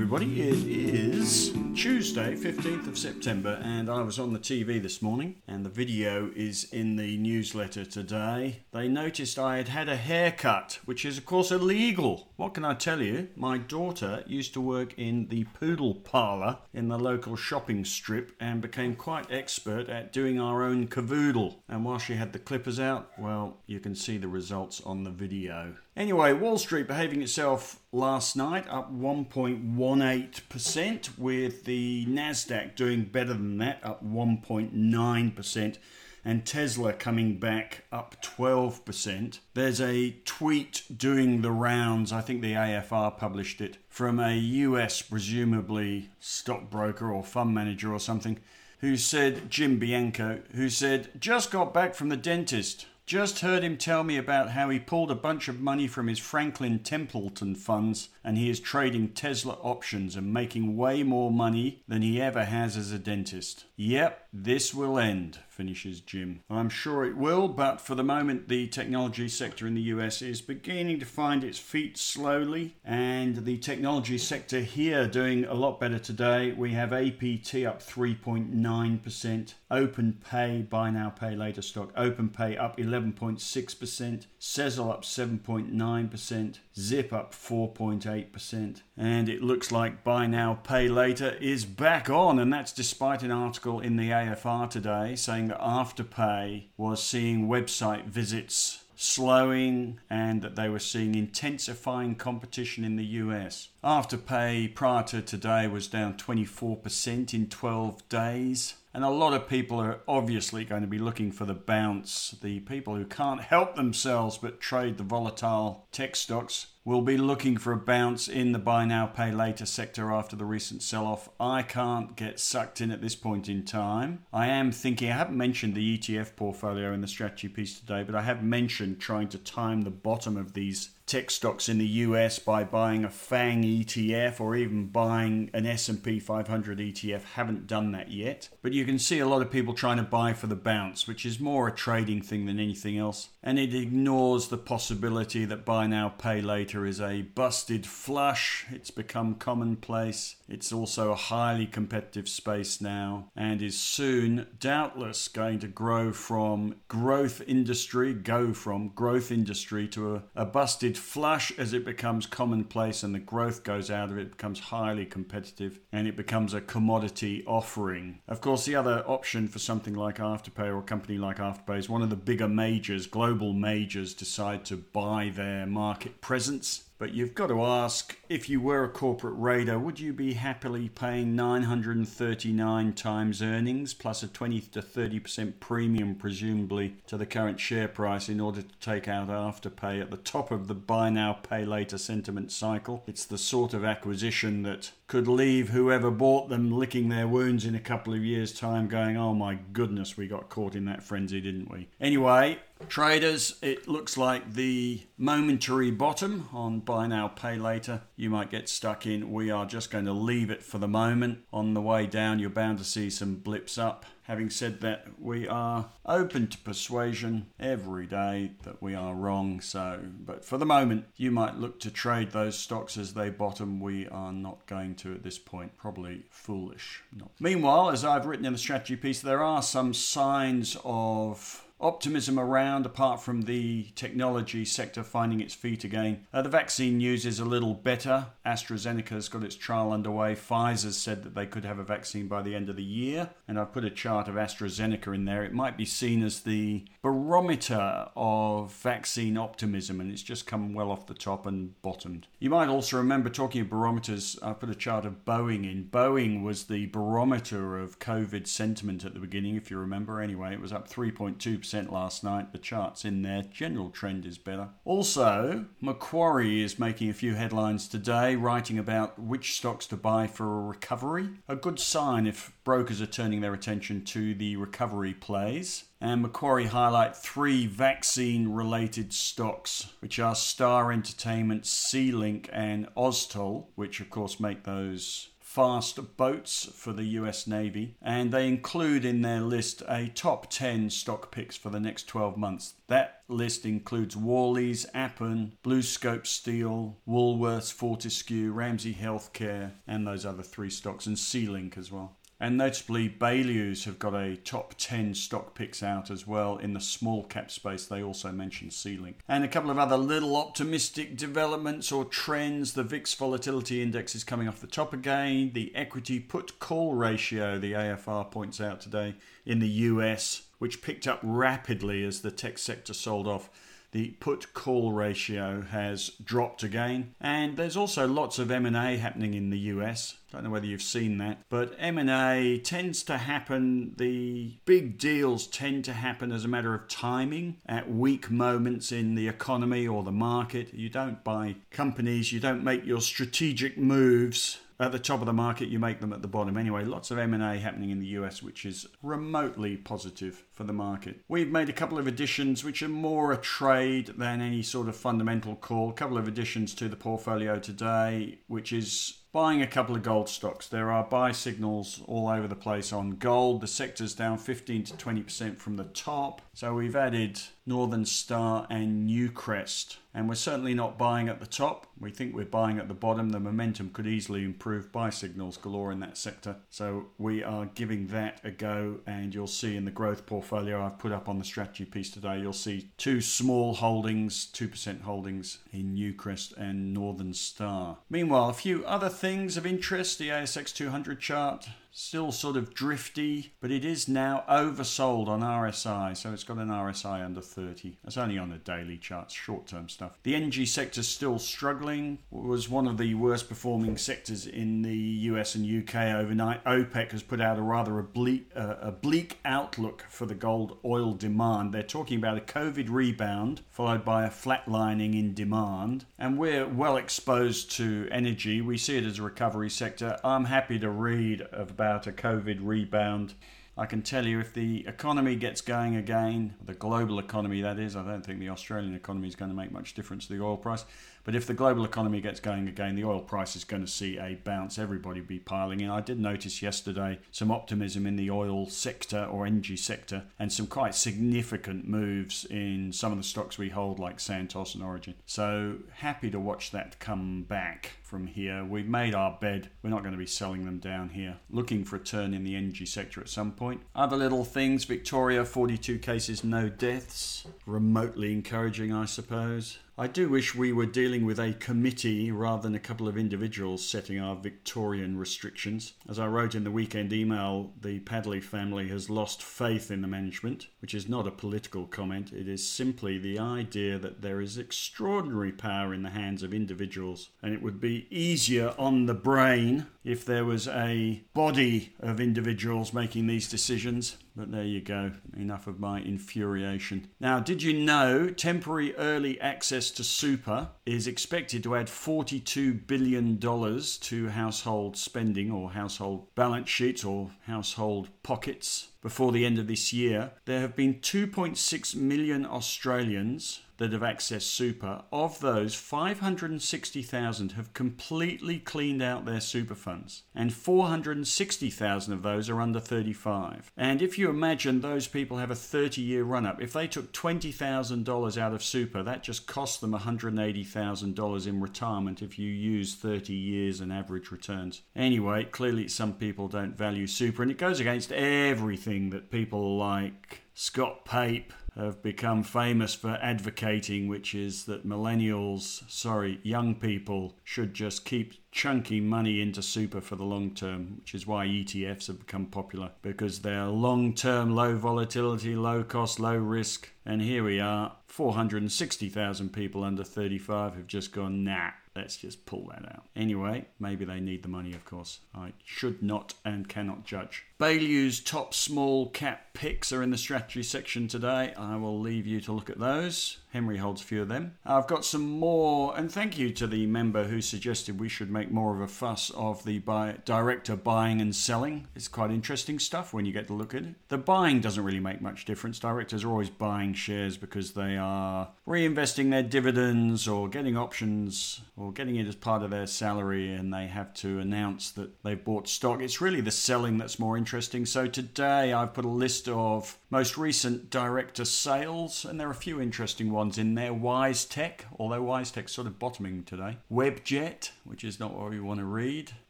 everybody. 0.00 0.40
It 0.40 0.54
is 0.64 1.52
Tuesday, 1.74 2.36
15th 2.36 2.86
of 2.86 2.96
September, 2.96 3.60
and 3.64 3.90
I 3.90 4.02
was 4.02 4.20
on 4.20 4.32
the 4.32 4.38
TV 4.38 4.80
this 4.80 5.02
morning, 5.02 5.42
and 5.48 5.66
the 5.66 5.70
video 5.70 6.30
is 6.36 6.72
in 6.72 6.94
the 6.94 7.16
newsletter 7.16 7.84
today. 7.84 8.60
They 8.70 8.86
noticed 8.86 9.40
I 9.40 9.56
had 9.56 9.66
had 9.66 9.88
a 9.88 9.96
haircut, 9.96 10.78
which 10.84 11.04
is, 11.04 11.18
of 11.18 11.26
course, 11.26 11.50
illegal. 11.50 12.28
What 12.36 12.54
can 12.54 12.64
I 12.64 12.74
tell 12.74 13.02
you? 13.02 13.26
My 13.34 13.58
daughter 13.58 14.22
used 14.24 14.54
to 14.54 14.60
work 14.60 14.94
in 14.96 15.26
the 15.30 15.44
poodle 15.58 15.96
parlour 15.96 16.58
in 16.72 16.86
the 16.86 16.98
local 16.98 17.34
shopping 17.34 17.84
strip 17.84 18.36
and 18.38 18.62
became 18.62 18.94
quite 18.94 19.32
expert 19.32 19.88
at 19.88 20.12
doing 20.12 20.38
our 20.38 20.62
own 20.62 20.86
cavoodle. 20.86 21.56
And 21.68 21.84
while 21.84 21.98
she 21.98 22.14
had 22.14 22.32
the 22.32 22.38
clippers 22.38 22.78
out, 22.78 23.10
well, 23.18 23.58
you 23.66 23.80
can 23.80 23.96
see 23.96 24.16
the 24.16 24.28
results 24.28 24.80
on 24.82 25.02
the 25.02 25.10
video. 25.10 25.74
Anyway, 25.98 26.32
Wall 26.32 26.56
Street 26.56 26.86
behaving 26.86 27.20
itself 27.22 27.80
last 27.90 28.36
night 28.36 28.64
up 28.68 28.96
1.18%, 28.96 31.18
with 31.18 31.64
the 31.64 32.06
Nasdaq 32.06 32.76
doing 32.76 33.02
better 33.02 33.34
than 33.34 33.58
that, 33.58 33.80
up 33.82 34.06
1.9%, 34.06 35.78
and 36.24 36.46
Tesla 36.46 36.92
coming 36.92 37.40
back 37.40 37.82
up 37.90 38.22
12%. 38.22 39.40
There's 39.54 39.80
a 39.80 40.10
tweet 40.24 40.84
doing 40.96 41.42
the 41.42 41.50
rounds, 41.50 42.12
I 42.12 42.20
think 42.20 42.42
the 42.42 42.52
AFR 42.52 43.18
published 43.18 43.60
it, 43.60 43.78
from 43.88 44.20
a 44.20 44.36
US, 44.36 45.02
presumably 45.02 46.10
stockbroker 46.20 47.12
or 47.12 47.24
fund 47.24 47.52
manager 47.52 47.92
or 47.92 47.98
something, 47.98 48.38
who 48.78 48.96
said, 48.96 49.50
Jim 49.50 49.80
Bianco, 49.80 50.42
who 50.54 50.68
said, 50.68 51.20
just 51.20 51.50
got 51.50 51.74
back 51.74 51.96
from 51.96 52.08
the 52.08 52.16
dentist. 52.16 52.86
Just 53.08 53.38
heard 53.38 53.64
him 53.64 53.78
tell 53.78 54.04
me 54.04 54.18
about 54.18 54.50
how 54.50 54.68
he 54.68 54.78
pulled 54.78 55.10
a 55.10 55.14
bunch 55.14 55.48
of 55.48 55.62
money 55.62 55.86
from 55.86 56.08
his 56.08 56.18
Franklin 56.18 56.80
Templeton 56.80 57.54
funds 57.54 58.10
and 58.22 58.36
he 58.36 58.50
is 58.50 58.60
trading 58.60 59.08
Tesla 59.08 59.54
options 59.62 60.14
and 60.14 60.30
making 60.30 60.76
way 60.76 61.02
more 61.02 61.30
money 61.30 61.82
than 61.88 62.02
he 62.02 62.20
ever 62.20 62.44
has 62.44 62.76
as 62.76 62.92
a 62.92 62.98
dentist. 62.98 63.64
Yep, 63.76 64.27
this 64.32 64.74
will 64.74 64.98
end, 64.98 65.38
finishes 65.48 66.00
Jim. 66.00 66.40
I'm 66.50 66.68
sure 66.68 67.04
it 67.04 67.16
will, 67.16 67.48
but 67.48 67.80
for 67.80 67.94
the 67.94 68.04
moment, 68.04 68.48
the 68.48 68.68
technology 68.68 69.28
sector 69.28 69.66
in 69.66 69.74
the 69.74 69.82
US 69.82 70.20
is 70.22 70.40
beginning 70.40 71.00
to 71.00 71.06
find 71.06 71.42
its 71.42 71.58
feet 71.58 71.96
slowly, 71.96 72.76
and 72.84 73.44
the 73.44 73.58
technology 73.58 74.18
sector 74.18 74.60
here 74.60 75.08
doing 75.08 75.44
a 75.44 75.54
lot 75.54 75.80
better 75.80 75.98
today. 75.98 76.52
We 76.52 76.72
have 76.72 76.92
APT 76.92 77.54
up 77.64 77.82
3.9%, 77.82 79.54
Open 79.70 80.18
Pay, 80.30 80.62
buy 80.62 80.90
now, 80.90 81.10
pay 81.10 81.34
later 81.34 81.62
stock, 81.62 81.94
Openpay 81.94 82.60
up 82.60 82.76
11.6%, 82.76 84.26
Sezzle 84.40 84.90
up 84.90 85.02
7.9%, 85.02 86.58
Zip 86.76 87.12
up 87.12 87.32
4.8%, 87.32 88.82
and 88.98 89.28
it 89.28 89.42
looks 89.42 89.70
like 89.70 90.02
buy 90.02 90.26
now, 90.26 90.54
pay 90.64 90.88
later 90.88 91.36
is 91.40 91.64
back 91.64 92.10
on, 92.10 92.38
and 92.40 92.52
that's 92.52 92.72
despite 92.72 93.22
an 93.22 93.30
article 93.30 93.78
in 93.78 93.96
the 93.96 94.10
AFR 94.10 94.68
today 94.68 95.14
saying 95.14 95.48
that 95.48 95.60
Afterpay 95.60 96.64
was 96.76 97.02
seeing 97.02 97.46
website 97.46 98.06
visits 98.06 98.84
slowing 99.00 100.00
and 100.10 100.42
that 100.42 100.56
they 100.56 100.68
were 100.68 100.80
seeing 100.80 101.14
intensifying 101.14 102.16
competition 102.16 102.84
in 102.84 102.96
the 102.96 103.04
US. 103.04 103.68
Afterpay 103.84 104.74
prior 104.74 105.04
to 105.04 105.22
today 105.22 105.68
was 105.68 105.86
down 105.86 106.14
24% 106.14 107.32
in 107.32 107.48
12 107.48 108.08
days. 108.08 108.74
And 108.98 109.04
a 109.04 109.10
lot 109.10 109.32
of 109.32 109.48
people 109.48 109.80
are 109.80 110.00
obviously 110.08 110.64
going 110.64 110.80
to 110.80 110.88
be 110.88 110.98
looking 110.98 111.30
for 111.30 111.44
the 111.44 111.54
bounce. 111.54 112.34
The 112.42 112.58
people 112.58 112.96
who 112.96 113.04
can't 113.04 113.40
help 113.40 113.76
themselves 113.76 114.38
but 114.38 114.60
trade 114.60 114.98
the 114.98 115.04
volatile 115.04 115.86
tech 115.92 116.16
stocks 116.16 116.66
will 116.84 117.02
be 117.02 117.16
looking 117.16 117.56
for 117.56 117.72
a 117.72 117.76
bounce 117.76 118.26
in 118.26 118.50
the 118.50 118.58
buy 118.58 118.84
now, 118.84 119.06
pay 119.06 119.30
later 119.30 119.66
sector 119.66 120.10
after 120.10 120.34
the 120.34 120.44
recent 120.44 120.82
sell 120.82 121.06
off. 121.06 121.28
I 121.38 121.62
can't 121.62 122.16
get 122.16 122.40
sucked 122.40 122.80
in 122.80 122.90
at 122.90 123.00
this 123.00 123.14
point 123.14 123.48
in 123.48 123.64
time. 123.64 124.24
I 124.32 124.48
am 124.48 124.72
thinking, 124.72 125.12
I 125.12 125.16
haven't 125.16 125.38
mentioned 125.38 125.76
the 125.76 125.96
ETF 125.96 126.34
portfolio 126.34 126.92
in 126.92 127.00
the 127.00 127.06
strategy 127.06 127.46
piece 127.46 127.78
today, 127.78 128.02
but 128.02 128.16
I 128.16 128.22
have 128.22 128.42
mentioned 128.42 128.98
trying 128.98 129.28
to 129.28 129.38
time 129.38 129.82
the 129.82 129.90
bottom 129.90 130.36
of 130.36 130.54
these 130.54 130.90
tech 131.08 131.30
stocks 131.30 131.70
in 131.70 131.78
the 131.78 131.86
US 131.86 132.38
by 132.38 132.62
buying 132.64 133.02
a 133.02 133.08
FANG 133.08 133.62
ETF 133.62 134.40
or 134.40 134.54
even 134.54 134.88
buying 134.88 135.50
an 135.54 135.64
S&P 135.64 136.20
500 136.20 136.78
ETF. 136.78 137.22
Haven't 137.22 137.66
done 137.66 137.92
that 137.92 138.10
yet, 138.10 138.50
but 138.60 138.74
you 138.74 138.84
can 138.84 138.98
see 138.98 139.18
a 139.18 139.26
lot 139.26 139.40
of 139.40 139.50
people 139.50 139.72
trying 139.72 139.96
to 139.96 140.02
buy 140.02 140.34
for 140.34 140.46
the 140.46 140.54
bounce, 140.54 141.08
which 141.08 141.24
is 141.24 141.40
more 141.40 141.66
a 141.68 141.72
trading 141.72 142.20
thing 142.20 142.44
than 142.44 142.60
anything 142.60 142.98
else. 142.98 143.30
And 143.42 143.58
it 143.58 143.74
ignores 143.74 144.48
the 144.48 144.58
possibility 144.58 145.46
that 145.46 145.64
buy 145.64 145.86
now 145.86 146.10
pay 146.10 146.42
later 146.42 146.84
is 146.84 147.00
a 147.00 147.22
busted 147.22 147.86
flush. 147.86 148.66
It's 148.70 148.90
become 148.90 149.36
commonplace. 149.36 150.36
It's 150.46 150.72
also 150.72 151.12
a 151.12 151.16
highly 151.16 151.66
competitive 151.66 152.28
space 152.28 152.80
now 152.80 153.30
and 153.34 153.62
is 153.62 153.78
soon 153.78 154.46
doubtless 154.60 155.28
going 155.28 155.60
to 155.60 155.68
grow 155.68 156.12
from 156.12 156.76
growth 156.88 157.40
industry, 157.46 158.12
go 158.12 158.52
from 158.52 158.88
growth 158.88 159.30
industry 159.30 159.88
to 159.88 160.16
a, 160.16 160.22
a 160.34 160.44
busted 160.44 160.97
flush 160.98 161.52
as 161.58 161.72
it 161.72 161.84
becomes 161.84 162.26
commonplace 162.26 163.02
and 163.02 163.14
the 163.14 163.18
growth 163.18 163.62
goes 163.62 163.90
out 163.90 164.10
of 164.10 164.18
it, 164.18 164.22
it 164.22 164.30
becomes 164.32 164.60
highly 164.60 165.06
competitive 165.06 165.80
and 165.92 166.06
it 166.06 166.16
becomes 166.16 166.54
a 166.54 166.60
commodity 166.60 167.44
offering. 167.46 168.20
Of 168.28 168.40
course, 168.40 168.64
the 168.64 168.74
other 168.74 169.04
option 169.06 169.48
for 169.48 169.58
something 169.58 169.94
like 169.94 170.18
Afterpay 170.18 170.66
or 170.66 170.78
a 170.78 170.82
company 170.82 171.18
like 171.18 171.38
Afterpay 171.38 171.78
is 171.78 171.88
one 171.88 172.02
of 172.02 172.10
the 172.10 172.16
bigger 172.16 172.48
majors, 172.48 173.06
global 173.06 173.52
majors, 173.52 174.14
decide 174.14 174.64
to 174.66 174.76
buy 174.76 175.32
their 175.34 175.66
market 175.66 176.20
presence 176.20 176.87
but 176.98 177.14
you've 177.14 177.34
got 177.34 177.46
to 177.46 177.62
ask 177.62 178.18
if 178.28 178.48
you 178.48 178.60
were 178.60 178.84
a 178.84 178.88
corporate 178.88 179.36
raider, 179.36 179.78
would 179.78 180.00
you 180.00 180.12
be 180.12 180.34
happily 180.34 180.88
paying 180.88 181.36
939 181.36 182.92
times 182.92 183.40
earnings 183.40 183.94
plus 183.94 184.22
a 184.22 184.28
20 184.28 184.60
to 184.60 184.82
30% 184.82 185.54
premium, 185.60 186.14
presumably, 186.16 186.96
to 187.06 187.16
the 187.16 187.24
current 187.24 187.60
share 187.60 187.88
price 187.88 188.28
in 188.28 188.40
order 188.40 188.62
to 188.62 188.78
take 188.80 189.06
out 189.06 189.28
Afterpay 189.28 190.00
at 190.00 190.10
the 190.10 190.16
top 190.16 190.50
of 190.50 190.66
the 190.66 190.74
buy 190.74 191.08
now, 191.08 191.32
pay 191.32 191.64
later 191.64 191.98
sentiment 191.98 192.50
cycle? 192.50 193.04
It's 193.06 193.24
the 193.24 193.38
sort 193.38 193.74
of 193.74 193.84
acquisition 193.84 194.62
that 194.62 194.90
could 195.06 195.28
leave 195.28 195.70
whoever 195.70 196.10
bought 196.10 196.48
them 196.48 196.70
licking 196.70 197.08
their 197.08 197.26
wounds 197.26 197.64
in 197.64 197.74
a 197.74 197.80
couple 197.80 198.12
of 198.12 198.24
years' 198.24 198.52
time, 198.52 198.88
going, 198.88 199.16
oh 199.16 199.34
my 199.34 199.58
goodness, 199.72 200.16
we 200.16 200.26
got 200.26 200.50
caught 200.50 200.74
in 200.74 200.84
that 200.84 201.02
frenzy, 201.02 201.40
didn't 201.40 201.70
we? 201.70 201.88
Anyway, 202.00 202.58
Traders, 202.88 203.56
it 203.60 203.86
looks 203.88 204.16
like 204.16 204.54
the 204.54 205.02
momentary 205.18 205.90
bottom 205.90 206.48
on 206.52 206.80
buy 206.80 207.06
now, 207.06 207.28
pay 207.28 207.56
later. 207.56 208.02
You 208.16 208.30
might 208.30 208.50
get 208.50 208.68
stuck 208.68 209.06
in. 209.06 209.32
We 209.32 209.50
are 209.50 209.66
just 209.66 209.90
going 209.90 210.06
to 210.06 210.12
leave 210.12 210.50
it 210.50 210.62
for 210.62 210.78
the 210.78 210.88
moment. 210.88 211.40
On 211.52 211.74
the 211.74 211.82
way 211.82 212.06
down, 212.06 212.38
you're 212.38 212.50
bound 212.50 212.78
to 212.78 212.84
see 212.84 213.10
some 213.10 213.36
blips 213.36 213.76
up. 213.76 214.06
Having 214.22 214.50
said 214.50 214.80
that, 214.80 215.06
we 215.18 215.48
are 215.48 215.90
open 216.04 216.48
to 216.48 216.58
persuasion 216.58 217.46
every 217.58 218.06
day 218.06 218.52
that 218.62 218.82
we 218.82 218.94
are 218.94 219.14
wrong. 219.14 219.60
So, 219.60 220.00
but 220.20 220.44
for 220.44 220.58
the 220.58 220.66
moment, 220.66 221.06
you 221.16 221.30
might 221.30 221.56
look 221.56 221.80
to 221.80 221.90
trade 221.90 222.30
those 222.30 222.58
stocks 222.58 222.96
as 222.96 223.14
they 223.14 223.30
bottom. 223.30 223.80
We 223.80 224.06
are 224.08 224.32
not 224.32 224.66
going 224.66 224.96
to 224.96 225.14
at 225.14 225.22
this 225.22 225.38
point. 225.38 225.76
Probably 225.76 226.24
foolish. 226.30 227.02
Not. 227.16 227.30
Meanwhile, 227.40 227.90
as 227.90 228.04
I've 228.04 228.26
written 228.26 228.46
in 228.46 228.52
the 228.52 228.58
strategy 228.58 228.96
piece, 228.96 229.20
there 229.20 229.42
are 229.42 229.62
some 229.62 229.94
signs 229.94 230.76
of 230.84 231.64
optimism 231.80 232.38
around 232.38 232.84
apart 232.84 233.22
from 233.22 233.42
the 233.42 233.86
technology 233.94 234.64
sector 234.64 235.02
finding 235.02 235.40
its 235.40 235.54
feet 235.54 235.84
again. 235.84 236.26
Uh, 236.32 236.42
the 236.42 236.48
vaccine 236.48 236.98
news 236.98 237.24
is 237.24 237.38
a 237.38 237.44
little 237.44 237.74
better. 237.74 238.26
AstraZeneca's 238.44 239.28
got 239.28 239.44
its 239.44 239.54
trial 239.54 239.92
underway. 239.92 240.34
Pfizer's 240.34 240.96
said 240.96 241.22
that 241.22 241.34
they 241.34 241.46
could 241.46 241.64
have 241.64 241.78
a 241.78 241.84
vaccine 241.84 242.26
by 242.26 242.42
the 242.42 242.54
end 242.54 242.68
of 242.68 242.76
the 242.76 242.82
year. 242.82 243.30
And 243.46 243.58
I've 243.58 243.72
put 243.72 243.84
a 243.84 243.90
chart 243.90 244.28
of 244.28 244.34
AstraZeneca 244.34 245.14
in 245.14 245.24
there. 245.24 245.44
It 245.44 245.52
might 245.52 245.76
be 245.76 245.84
seen 245.84 246.22
as 246.22 246.40
the 246.40 246.84
barometer 247.02 248.08
of 248.16 248.72
vaccine 248.74 249.36
optimism, 249.36 250.00
and 250.00 250.10
it's 250.10 250.22
just 250.22 250.46
come 250.46 250.74
well 250.74 250.90
off 250.90 251.06
the 251.06 251.14
top 251.14 251.46
and 251.46 251.80
bottomed. 251.82 252.26
You 252.40 252.50
might 252.50 252.68
also 252.68 252.96
remember 252.96 253.30
talking 253.30 253.60
of 253.60 253.70
barometers, 253.70 254.38
I 254.42 254.52
put 254.52 254.70
a 254.70 254.74
chart 254.74 255.04
of 255.04 255.24
Boeing 255.24 255.70
in. 255.70 255.84
Boeing 255.84 256.42
was 256.42 256.64
the 256.64 256.86
barometer 256.86 257.78
of 257.78 257.98
COVID 257.98 258.46
sentiment 258.46 259.04
at 259.04 259.14
the 259.14 259.20
beginning, 259.20 259.56
if 259.56 259.70
you 259.70 259.78
remember. 259.78 260.20
Anyway, 260.20 260.52
it 260.52 260.60
was 260.60 260.72
up 260.72 260.88
3.2% 260.88 261.67
percent 261.68 261.92
last 261.92 262.24
night. 262.24 262.50
The 262.52 262.58
chart's 262.58 263.04
in 263.04 263.20
there. 263.20 263.42
General 263.42 263.90
trend 263.90 264.24
is 264.24 264.38
better. 264.38 264.70
Also, 264.86 265.66
Macquarie 265.82 266.62
is 266.62 266.78
making 266.78 267.10
a 267.10 267.12
few 267.12 267.34
headlines 267.34 267.88
today, 267.88 268.36
writing 268.36 268.78
about 268.78 269.18
which 269.18 269.54
stocks 269.54 269.84
to 269.88 269.96
buy 269.98 270.26
for 270.26 270.46
a 270.46 270.62
recovery. 270.62 271.28
A 271.46 271.56
good 271.56 271.78
sign 271.78 272.26
if 272.26 272.52
brokers 272.64 273.02
are 273.02 273.06
turning 273.06 273.42
their 273.42 273.52
attention 273.52 274.02
to 274.06 274.34
the 274.34 274.56
recovery 274.56 275.12
plays. 275.12 275.84
And 276.00 276.22
Macquarie 276.22 276.68
highlight 276.68 277.14
three 277.14 277.66
vaccine 277.66 278.48
related 278.48 279.12
stocks, 279.12 279.92
which 279.98 280.18
are 280.18 280.34
Star 280.34 280.90
Entertainment, 280.90 281.64
Sealink, 281.64 282.48
and 282.50 282.88
Austal, 282.94 283.66
which 283.74 284.00
of 284.00 284.08
course 284.08 284.40
make 284.40 284.64
those 284.64 285.28
fast 285.58 286.16
boats 286.16 286.70
for 286.72 286.92
the 286.92 287.02
US 287.02 287.48
Navy, 287.48 287.96
and 288.00 288.30
they 288.30 288.46
include 288.46 289.04
in 289.04 289.22
their 289.22 289.40
list 289.40 289.82
a 289.88 290.06
top 290.06 290.48
10 290.48 290.88
stock 290.88 291.32
picks 291.32 291.56
for 291.56 291.68
the 291.68 291.80
next 291.80 292.06
12 292.06 292.36
months. 292.36 292.74
That 292.86 293.22
list 293.26 293.66
includes 293.66 294.16
Worley's, 294.16 294.86
Appen, 294.94 295.54
BlueScope 295.64 296.28
Steel, 296.28 296.98
Woolworths, 297.08 297.72
Fortescue, 297.72 298.52
Ramsay 298.52 298.94
Healthcare, 298.94 299.72
and 299.84 300.06
those 300.06 300.24
other 300.24 300.44
three 300.44 300.70
stocks, 300.70 301.06
and 301.06 301.16
Sealink 301.16 301.76
as 301.76 301.90
well. 301.90 302.17
And 302.40 302.56
notably, 302.56 303.08
Baillieu's 303.08 303.84
have 303.84 303.98
got 303.98 304.14
a 304.14 304.36
top 304.36 304.74
10 304.78 305.14
stock 305.14 305.56
picks 305.56 305.82
out 305.82 306.08
as 306.08 306.24
well. 306.24 306.56
In 306.56 306.72
the 306.72 306.80
small 306.80 307.24
cap 307.24 307.50
space, 307.50 307.86
they 307.86 308.00
also 308.00 308.30
mentioned 308.30 308.70
Sealink. 308.70 309.14
And 309.26 309.42
a 309.42 309.48
couple 309.48 309.70
of 309.70 309.78
other 309.78 309.96
little 309.96 310.36
optimistic 310.36 311.16
developments 311.16 311.90
or 311.90 312.04
trends. 312.04 312.74
The 312.74 312.84
VIX 312.84 313.12
volatility 313.14 313.82
index 313.82 314.14
is 314.14 314.22
coming 314.22 314.46
off 314.46 314.60
the 314.60 314.68
top 314.68 314.92
again. 314.92 315.50
The 315.52 315.74
equity 315.74 316.20
put 316.20 316.60
call 316.60 316.94
ratio, 316.94 317.58
the 317.58 317.72
AFR 317.72 318.30
points 318.30 318.60
out 318.60 318.80
today, 318.80 319.16
in 319.44 319.58
the 319.58 319.68
US, 319.68 320.42
which 320.60 320.80
picked 320.80 321.08
up 321.08 321.18
rapidly 321.24 322.04
as 322.04 322.20
the 322.20 322.30
tech 322.30 322.58
sector 322.58 322.94
sold 322.94 323.26
off 323.26 323.50
the 323.92 324.10
put 324.20 324.52
call 324.54 324.92
ratio 324.92 325.62
has 325.62 326.10
dropped 326.22 326.62
again 326.62 327.14
and 327.20 327.56
there's 327.56 327.76
also 327.76 328.06
lots 328.06 328.38
of 328.38 328.50
M&A 328.50 328.96
happening 328.96 329.34
in 329.34 329.50
the 329.50 329.58
US 329.58 330.18
don't 330.32 330.44
know 330.44 330.50
whether 330.50 330.66
you've 330.66 330.82
seen 330.82 331.18
that 331.18 331.38
but 331.48 331.74
M&A 331.78 332.58
tends 332.58 333.02
to 333.04 333.16
happen 333.16 333.94
the 333.96 334.58
big 334.64 334.98
deals 334.98 335.46
tend 335.46 335.84
to 335.84 335.92
happen 335.92 336.32
as 336.32 336.44
a 336.44 336.48
matter 336.48 336.74
of 336.74 336.86
timing 336.88 337.56
at 337.66 337.90
weak 337.90 338.30
moments 338.30 338.92
in 338.92 339.14
the 339.14 339.28
economy 339.28 339.86
or 339.86 340.02
the 340.02 340.12
market. 340.12 340.72
You 340.74 340.88
don't 340.88 341.22
buy 341.24 341.56
companies 341.70 342.32
you 342.32 342.40
don't 342.40 342.64
make 342.64 342.84
your 342.84 343.00
strategic 343.00 343.78
moves 343.78 344.58
at 344.80 344.92
the 344.92 344.98
top 344.98 345.20
of 345.20 345.26
the 345.26 345.32
market, 345.32 345.68
you 345.68 345.78
make 345.78 346.00
them 346.00 346.12
at 346.12 346.22
the 346.22 346.28
bottom. 346.28 346.56
Anyway, 346.56 346.84
lots 346.84 347.10
of 347.10 347.18
M&A 347.18 347.58
happening 347.58 347.90
in 347.90 347.98
the 347.98 348.06
US, 348.06 348.42
which 348.42 348.64
is 348.64 348.86
remotely 349.02 349.76
positive 349.76 350.44
for 350.52 350.64
the 350.64 350.72
market. 350.72 351.20
We've 351.28 351.50
made 351.50 351.68
a 351.68 351.72
couple 351.72 351.98
of 351.98 352.06
additions 352.06 352.62
which 352.62 352.82
are 352.82 352.88
more 352.88 353.32
a 353.32 353.36
trade 353.36 354.14
than 354.18 354.40
any 354.40 354.62
sort 354.62 354.88
of 354.88 354.96
fundamental 354.96 355.56
call. 355.56 355.90
A 355.90 355.94
couple 355.94 356.18
of 356.18 356.28
additions 356.28 356.74
to 356.76 356.88
the 356.88 356.96
portfolio 356.96 357.58
today, 357.58 358.38
which 358.46 358.72
is 358.72 359.18
buying 359.32 359.62
a 359.62 359.66
couple 359.66 359.94
of 359.94 360.02
gold 360.02 360.28
stocks. 360.28 360.66
There 360.68 360.90
are 360.90 361.04
buy 361.04 361.32
signals 361.32 362.00
all 362.06 362.28
over 362.28 362.48
the 362.48 362.56
place 362.56 362.92
on 362.92 363.12
gold. 363.12 363.60
The 363.60 363.66
sector's 363.66 364.14
down 364.14 364.38
15 364.38 364.84
to 364.84 364.94
20% 364.94 365.58
from 365.58 365.76
the 365.76 365.84
top. 365.84 366.42
So 366.54 366.74
we've 366.74 366.96
added 366.96 367.40
Northern 367.68 368.06
Star 368.06 368.66
and 368.70 369.08
Newcrest. 369.08 369.98
And 370.14 370.28
we're 370.28 370.34
certainly 370.34 370.74
not 370.74 370.98
buying 370.98 371.28
at 371.28 371.38
the 371.38 371.46
top. 371.46 371.86
We 372.00 372.10
think 372.10 372.34
we're 372.34 372.46
buying 372.46 372.78
at 372.78 372.88
the 372.88 372.94
bottom. 372.94 373.28
The 373.28 373.38
momentum 373.38 373.90
could 373.90 374.06
easily 374.06 374.42
improve. 374.42 374.90
Buy 374.90 375.10
signals 375.10 375.58
galore 375.58 375.92
in 375.92 376.00
that 376.00 376.16
sector. 376.16 376.56
So 376.70 377.08
we 377.18 377.44
are 377.44 377.66
giving 377.66 378.08
that 378.08 378.40
a 378.42 378.50
go. 378.50 379.00
And 379.06 379.34
you'll 379.34 379.46
see 379.46 379.76
in 379.76 379.84
the 379.84 379.90
growth 379.90 380.26
portfolio 380.26 380.84
I've 380.84 380.98
put 380.98 381.12
up 381.12 381.28
on 381.28 381.38
the 381.38 381.44
strategy 381.44 381.84
piece 381.84 382.10
today, 382.10 382.40
you'll 382.40 382.52
see 382.52 382.90
two 382.96 383.20
small 383.20 383.74
holdings, 383.74 384.48
2% 384.52 385.02
holdings 385.02 385.58
in 385.70 385.94
Newcrest 385.94 386.56
and 386.56 386.94
Northern 386.94 387.34
Star. 387.34 387.98
Meanwhile, 388.08 388.48
a 388.48 388.54
few 388.54 388.84
other 388.86 389.10
things 389.10 389.56
of 389.56 389.66
interest 389.66 390.18
the 390.18 390.30
ASX 390.30 390.74
200 390.74 391.20
chart 391.20 391.68
still 391.98 392.30
sort 392.30 392.56
of 392.56 392.72
drifty, 392.72 393.52
but 393.60 393.72
it 393.72 393.84
is 393.84 394.06
now 394.06 394.44
oversold 394.48 395.26
on 395.26 395.40
RSI, 395.40 396.16
so 396.16 396.32
it's 396.32 396.44
got 396.44 396.58
an 396.58 396.68
RSI 396.68 397.24
under 397.24 397.40
30. 397.40 397.98
That's 398.04 398.16
only 398.16 398.38
on 398.38 398.50
the 398.50 398.58
daily 398.58 398.96
charts, 398.96 399.34
short 399.34 399.66
term 399.66 399.88
stuff. 399.88 400.12
The 400.22 400.36
energy 400.36 400.64
sector 400.64 401.02
still 401.02 401.40
struggling, 401.40 402.20
it 402.30 402.44
was 402.44 402.68
one 402.68 402.86
of 402.86 402.98
the 402.98 403.14
worst 403.14 403.48
performing 403.48 403.96
sectors 403.96 404.46
in 404.46 404.82
the 404.82 404.96
US 404.96 405.56
and 405.56 405.66
UK 405.66 406.14
overnight. 406.14 406.62
OPEC 406.64 407.10
has 407.10 407.22
put 407.24 407.40
out 407.40 407.58
a 407.58 407.62
rather 407.62 407.98
oblique, 407.98 408.48
uh, 408.54 408.76
a 408.80 408.92
bleak 408.92 409.38
outlook 409.44 410.04
for 410.08 410.26
the 410.26 410.36
gold 410.36 410.78
oil 410.84 411.14
demand. 411.14 411.74
They're 411.74 411.82
talking 411.82 412.18
about 412.18 412.38
a 412.38 412.42
COVID 412.42 412.88
rebound 412.90 413.62
followed 413.70 414.04
by 414.04 414.24
a 414.24 414.30
flatlining 414.30 415.18
in 415.18 415.34
demand, 415.34 416.04
and 416.16 416.38
we're 416.38 416.66
well 416.66 416.96
exposed 416.96 417.72
to 417.72 418.08
energy. 418.12 418.60
We 418.60 418.78
see 418.78 418.98
it 418.98 419.04
as 419.04 419.18
a 419.18 419.22
recovery 419.22 419.70
sector. 419.70 420.18
I'm 420.22 420.44
happy 420.44 420.78
to 420.78 420.90
read 420.90 421.46
about 421.52 421.87
about 421.88 422.06
a 422.06 422.12
COVID 422.12 422.58
rebound. 422.60 423.32
I 423.78 423.86
can 423.86 424.02
tell 424.02 424.26
you 424.26 424.40
if 424.40 424.52
the 424.52 424.86
economy 424.86 425.36
gets 425.36 425.62
going 425.62 425.96
again, 425.96 426.54
the 426.66 426.74
global 426.74 427.18
economy 427.18 427.62
that 427.62 427.78
is, 427.78 427.96
I 427.96 428.02
don't 428.02 428.26
think 428.26 428.40
the 428.40 428.50
Australian 428.50 428.94
economy 428.94 429.28
is 429.28 429.36
going 429.36 429.50
to 429.50 429.56
make 429.56 429.72
much 429.72 429.94
difference 429.94 430.26
to 430.26 430.36
the 430.36 430.44
oil 430.44 430.58
price. 430.58 430.84
But 431.24 431.34
if 431.34 431.46
the 431.46 431.54
global 431.54 431.84
economy 431.84 432.20
gets 432.20 432.40
going 432.40 432.68
again, 432.68 432.94
the 432.94 433.04
oil 433.04 433.20
price 433.20 433.56
is 433.56 433.64
going 433.64 433.84
to 433.84 433.90
see 433.90 434.18
a 434.18 434.34
bounce. 434.34 434.78
Everybody 434.78 435.20
be 435.20 435.38
piling 435.38 435.80
in. 435.80 435.88
I 435.88 436.00
did 436.00 436.18
notice 436.18 436.60
yesterday 436.60 437.20
some 437.30 437.50
optimism 437.50 438.06
in 438.06 438.16
the 438.16 438.30
oil 438.30 438.66
sector 438.68 439.24
or 439.24 439.46
energy 439.46 439.76
sector 439.76 440.24
and 440.38 440.52
some 440.52 440.66
quite 440.66 440.94
significant 440.94 441.88
moves 441.88 442.44
in 442.46 442.92
some 442.92 443.12
of 443.12 443.18
the 443.18 443.24
stocks 443.24 443.56
we 443.56 443.70
hold, 443.70 443.98
like 443.98 444.20
Santos 444.20 444.74
and 444.74 444.84
Origin. 444.84 445.14
So 445.24 445.76
happy 445.94 446.30
to 446.32 446.40
watch 446.40 446.70
that 446.72 446.98
come 446.98 447.44
back 447.44 447.92
from 448.08 448.26
here. 448.26 448.64
We've 448.64 448.88
made 448.88 449.14
our 449.14 449.36
bed. 449.38 449.68
We're 449.82 449.90
not 449.90 450.00
going 450.00 450.12
to 450.12 450.18
be 450.18 450.26
selling 450.26 450.64
them 450.64 450.78
down 450.78 451.10
here. 451.10 451.36
Looking 451.50 451.84
for 451.84 451.96
a 451.96 452.00
turn 452.00 452.32
in 452.32 452.42
the 452.42 452.56
energy 452.56 452.86
sector 452.86 453.20
at 453.20 453.28
some 453.28 453.52
point. 453.52 453.82
Other 453.94 454.16
little 454.16 454.44
things 454.44 454.84
Victoria, 454.84 455.44
42 455.44 455.98
cases, 455.98 456.42
no 456.42 456.70
deaths. 456.70 457.46
Remotely 457.66 458.32
encouraging, 458.32 458.94
I 458.94 459.04
suppose. 459.04 459.78
I 460.00 460.06
do 460.06 460.28
wish 460.28 460.54
we 460.54 460.72
were 460.72 460.86
dealing 460.86 461.24
with 461.24 461.40
a 461.40 461.54
committee 461.54 462.30
rather 462.30 462.62
than 462.62 462.76
a 462.76 462.78
couple 462.78 463.08
of 463.08 463.18
individuals 463.18 463.84
setting 463.84 464.20
our 464.20 464.36
Victorian 464.36 465.18
restrictions. 465.18 465.94
As 466.08 466.20
I 466.20 466.28
wrote 466.28 466.54
in 466.54 466.62
the 466.62 466.70
weekend 466.70 467.12
email, 467.12 467.72
the 467.80 467.98
Padley 467.98 468.40
family 468.40 468.86
has 468.90 469.10
lost 469.10 469.42
faith 469.42 469.90
in 469.90 470.00
the 470.00 470.06
management, 470.06 470.68
which 470.80 470.94
is 470.94 471.08
not 471.08 471.26
a 471.26 471.32
political 471.32 471.84
comment. 471.84 472.32
It 472.32 472.46
is 472.46 472.64
simply 472.64 473.18
the 473.18 473.40
idea 473.40 473.98
that 473.98 474.22
there 474.22 474.40
is 474.40 474.56
extraordinary 474.56 475.50
power 475.50 475.92
in 475.92 476.04
the 476.04 476.10
hands 476.10 476.44
of 476.44 476.54
individuals, 476.54 477.30
and 477.42 477.52
it 477.52 477.60
would 477.60 477.80
be 477.80 478.06
easier 478.08 478.76
on 478.78 479.06
the 479.06 479.14
brain 479.14 479.86
if 480.04 480.24
there 480.24 480.44
was 480.44 480.68
a 480.68 481.24
body 481.34 481.92
of 481.98 482.20
individuals 482.20 482.92
making 482.92 483.26
these 483.26 483.48
decisions. 483.48 484.16
But 484.38 484.52
there 484.52 484.62
you 484.62 484.80
go, 484.80 485.10
enough 485.36 485.66
of 485.66 485.80
my 485.80 485.98
infuriation. 485.98 487.08
Now, 487.18 487.40
did 487.40 487.60
you 487.60 487.72
know 487.72 488.30
temporary 488.30 488.94
early 488.94 489.40
access 489.40 489.90
to 489.90 490.04
super 490.04 490.68
is 490.86 491.08
expected 491.08 491.64
to 491.64 491.74
add 491.74 491.88
$42 491.88 492.86
billion 492.86 493.40
to 493.40 494.28
household 494.28 494.96
spending 494.96 495.50
or 495.50 495.72
household 495.72 496.32
balance 496.36 496.68
sheets 496.68 497.02
or 497.02 497.32
household 497.46 498.10
pockets 498.22 498.90
before 499.02 499.32
the 499.32 499.44
end 499.44 499.58
of 499.58 499.66
this 499.66 499.92
year? 499.92 500.30
There 500.44 500.60
have 500.60 500.76
been 500.76 501.00
2.6 501.00 501.96
million 501.96 502.46
Australians 502.46 503.62
that 503.78 503.92
have 503.92 504.02
accessed 504.02 504.42
super, 504.42 505.02
of 505.12 505.40
those, 505.40 505.74
560,000 505.74 507.52
have 507.52 507.72
completely 507.72 508.58
cleaned 508.58 509.02
out 509.02 509.24
their 509.24 509.40
super 509.40 509.74
funds, 509.74 510.24
and 510.34 510.52
460,000 510.52 512.12
of 512.12 512.22
those 512.22 512.50
are 512.50 512.60
under 512.60 512.80
35. 512.80 513.72
And 513.76 514.02
if 514.02 514.18
you 514.18 514.28
imagine 514.28 514.80
those 514.80 515.06
people 515.08 515.38
have 515.38 515.50
a 515.50 515.56
30 515.56 516.02
year 516.02 516.24
run 516.24 516.44
up, 516.44 516.60
if 516.60 516.72
they 516.72 516.86
took 516.86 517.12
$20,000 517.12 518.38
out 518.38 518.52
of 518.52 518.62
super, 518.62 519.02
that 519.02 519.22
just 519.22 519.46
cost 519.46 519.80
them 519.80 519.92
$180,000 519.92 521.46
in 521.46 521.60
retirement 521.60 522.22
if 522.22 522.38
you 522.38 522.50
use 522.50 522.94
30 522.94 523.32
years 523.32 523.80
and 523.80 523.92
average 523.92 524.30
returns. 524.30 524.82
Anyway, 524.96 525.44
clearly 525.44 525.88
some 525.88 526.14
people 526.14 526.48
don't 526.48 526.76
value 526.76 527.06
super, 527.06 527.42
and 527.42 527.50
it 527.50 527.58
goes 527.58 527.80
against 527.80 528.12
everything 528.12 529.10
that 529.10 529.30
people 529.30 529.76
like 529.76 530.42
Scott 530.54 531.04
Pape 531.04 531.52
have 531.78 532.02
become 532.02 532.42
famous 532.42 532.94
for 532.94 533.18
advocating, 533.22 534.08
which 534.08 534.34
is 534.34 534.64
that 534.64 534.86
millennials, 534.86 535.88
sorry, 535.90 536.40
young 536.42 536.74
people, 536.74 537.36
should 537.44 537.72
just 537.72 538.04
keep 538.04 538.34
chunky 538.50 539.00
money 539.00 539.40
into 539.40 539.62
super 539.62 540.00
for 540.00 540.16
the 540.16 540.24
long 540.24 540.54
term, 540.54 540.96
which 540.98 541.14
is 541.14 541.26
why 541.26 541.46
ETFs 541.46 542.08
have 542.08 542.18
become 542.18 542.46
popular 542.46 542.90
because 543.02 543.40
they're 543.40 543.66
long 543.66 544.14
term, 544.14 544.54
low 544.54 544.76
volatility, 544.76 545.54
low 545.54 545.84
cost, 545.84 546.18
low 546.18 546.36
risk. 546.36 546.90
And 547.06 547.22
here 547.22 547.44
we 547.44 547.60
are 547.60 547.96
460,000 548.06 549.52
people 549.52 549.84
under 549.84 550.04
35 550.04 550.74
have 550.74 550.86
just 550.86 551.12
gone, 551.12 551.44
nah, 551.44 551.70
let's 551.94 552.16
just 552.16 552.44
pull 552.46 552.68
that 552.68 552.84
out. 552.92 553.04
Anyway, 553.14 553.66
maybe 553.78 554.04
they 554.04 554.20
need 554.20 554.42
the 554.42 554.48
money, 554.48 554.72
of 554.72 554.84
course. 554.84 555.20
I 555.34 555.52
should 555.64 556.02
not 556.02 556.34
and 556.44 556.68
cannot 556.68 557.04
judge. 557.04 557.44
Baillieu's 557.58 558.20
top 558.20 558.54
small 558.54 559.08
cap 559.10 559.52
picks 559.52 559.92
are 559.92 560.00
in 560.00 560.10
the 560.10 560.16
strategy 560.16 560.62
section 560.62 561.08
today. 561.08 561.52
I 561.58 561.74
will 561.74 561.98
leave 561.98 562.24
you 562.24 562.40
to 562.42 562.52
look 562.52 562.70
at 562.70 562.78
those. 562.78 563.38
Henry 563.50 563.78
holds 563.78 564.02
a 564.02 564.04
few 564.04 564.22
of 564.22 564.28
them. 564.28 564.54
I've 564.64 564.86
got 564.86 565.04
some 565.04 565.22
more, 565.22 565.96
and 565.96 566.12
thank 566.12 566.38
you 566.38 566.50
to 566.50 566.66
the 566.68 566.86
member 566.86 567.24
who 567.24 567.40
suggested 567.40 567.98
we 567.98 568.08
should 568.08 568.30
make 568.30 568.52
more 568.52 568.74
of 568.74 568.80
a 568.80 568.86
fuss 568.86 569.30
of 569.30 569.64
the 569.64 569.80
buy, 569.80 570.18
director 570.24 570.76
buying 570.76 571.20
and 571.20 571.34
selling. 571.34 571.88
It's 571.96 572.06
quite 572.06 572.30
interesting 572.30 572.78
stuff 572.78 573.12
when 573.12 573.24
you 573.24 573.32
get 573.32 573.48
to 573.48 573.54
look 573.54 573.74
at 573.74 573.82
it. 573.82 573.94
The 574.08 574.18
buying 574.18 574.60
doesn't 574.60 574.84
really 574.84 575.00
make 575.00 575.20
much 575.20 575.44
difference. 575.44 575.80
Directors 575.80 576.22
are 576.22 576.30
always 576.30 576.50
buying 576.50 576.92
shares 576.92 577.36
because 577.36 577.72
they 577.72 577.96
are 577.96 578.50
reinvesting 578.68 579.30
their 579.30 579.42
dividends 579.42 580.28
or 580.28 580.46
getting 580.46 580.76
options 580.76 581.62
or 581.76 581.90
getting 581.90 582.16
it 582.16 582.28
as 582.28 582.36
part 582.36 582.62
of 582.62 582.70
their 582.70 582.86
salary, 582.86 583.52
and 583.52 583.74
they 583.74 583.88
have 583.88 584.14
to 584.14 584.38
announce 584.38 584.90
that 584.92 585.24
they've 585.24 585.42
bought 585.42 585.66
stock. 585.66 586.00
It's 586.00 586.20
really 586.20 586.42
the 586.42 586.52
selling 586.52 586.98
that's 586.98 587.18
more 587.18 587.36
interesting. 587.36 587.47
So 587.48 588.06
today 588.06 588.74
I've 588.74 588.92
put 588.92 589.06
a 589.06 589.08
list 589.08 589.48
of 589.48 589.98
most 590.10 590.36
recent 590.36 590.90
director 590.90 591.46
sales, 591.46 592.26
and 592.26 592.38
there 592.38 592.46
are 592.46 592.50
a 592.50 592.54
few 592.54 592.78
interesting 592.78 593.30
ones 593.32 593.56
in 593.56 593.74
there. 593.74 593.92
WiseTech, 593.92 594.80
although 594.98 595.22
WiseTech's 595.22 595.72
sort 595.72 595.86
of 595.86 595.98
bottoming 595.98 596.44
today. 596.44 596.76
Webjet, 596.92 597.70
which 597.84 598.04
is 598.04 598.20
not 598.20 598.34
what 598.34 598.50
we 598.50 598.60
want 598.60 598.80
to 598.80 598.84
read. 598.84 599.32